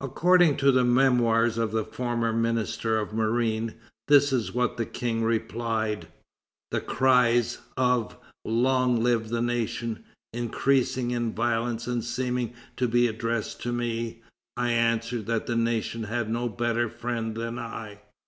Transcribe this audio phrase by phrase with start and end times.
[0.00, 3.74] According to the Memoirs of the former Minister of Marine,
[4.06, 6.06] this is what the King replied:
[6.70, 13.60] "The cries of 'Long live the Nation' increasing in violence and seeming to be addressed
[13.62, 14.22] to me,
[14.56, 18.02] I answered that the nation had no better friend than I.